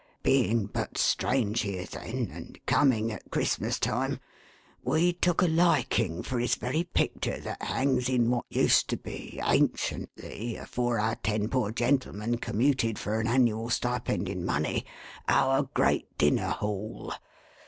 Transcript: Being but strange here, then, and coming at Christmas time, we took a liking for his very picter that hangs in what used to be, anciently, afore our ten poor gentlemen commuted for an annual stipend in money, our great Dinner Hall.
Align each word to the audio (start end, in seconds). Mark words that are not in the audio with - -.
Being 0.23 0.65
but 0.65 0.97
strange 0.97 1.61
here, 1.61 1.85
then, 1.85 2.31
and 2.33 2.59
coming 2.65 3.11
at 3.11 3.29
Christmas 3.29 3.77
time, 3.79 4.19
we 4.83 5.13
took 5.13 5.43
a 5.43 5.47
liking 5.47 6.23
for 6.23 6.39
his 6.39 6.55
very 6.55 6.85
picter 6.85 7.39
that 7.41 7.61
hangs 7.61 8.09
in 8.09 8.31
what 8.31 8.45
used 8.49 8.89
to 8.89 8.97
be, 8.97 9.39
anciently, 9.43 10.55
afore 10.55 10.99
our 10.99 11.17
ten 11.17 11.49
poor 11.49 11.69
gentlemen 11.71 12.37
commuted 12.37 12.97
for 12.97 13.19
an 13.19 13.27
annual 13.27 13.69
stipend 13.69 14.27
in 14.27 14.43
money, 14.43 14.87
our 15.27 15.69
great 15.75 16.17
Dinner 16.17 16.49
Hall. 16.49 17.13